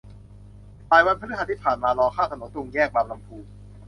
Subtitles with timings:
[0.89, 3.37] บ่ายวันพฤหัสที่ผ่านมา รอข้ามถนนตรงแยกบางลำพู